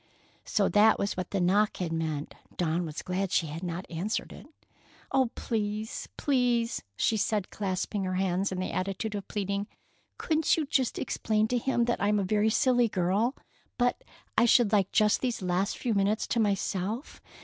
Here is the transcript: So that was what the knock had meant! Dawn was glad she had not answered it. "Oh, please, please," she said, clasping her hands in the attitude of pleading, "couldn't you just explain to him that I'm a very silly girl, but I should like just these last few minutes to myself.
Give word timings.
So 0.45 0.67
that 0.69 0.97
was 0.97 1.15
what 1.15 1.29
the 1.29 1.39
knock 1.39 1.77
had 1.77 1.93
meant! 1.93 2.33
Dawn 2.57 2.87
was 2.87 3.03
glad 3.03 3.31
she 3.31 3.45
had 3.45 3.61
not 3.61 3.85
answered 3.87 4.33
it. 4.33 4.47
"Oh, 5.11 5.29
please, 5.35 6.09
please," 6.17 6.81
she 6.97 7.17
said, 7.17 7.51
clasping 7.51 8.03
her 8.05 8.15
hands 8.15 8.51
in 8.51 8.59
the 8.59 8.71
attitude 8.71 9.13
of 9.13 9.27
pleading, 9.27 9.67
"couldn't 10.17 10.57
you 10.57 10.65
just 10.65 10.97
explain 10.97 11.47
to 11.49 11.57
him 11.59 11.85
that 11.85 12.01
I'm 12.01 12.17
a 12.17 12.23
very 12.23 12.49
silly 12.49 12.87
girl, 12.87 13.35
but 13.77 14.03
I 14.35 14.45
should 14.45 14.71
like 14.71 14.91
just 14.91 15.21
these 15.21 15.43
last 15.43 15.77
few 15.77 15.93
minutes 15.93 16.25
to 16.29 16.39
myself. 16.39 17.21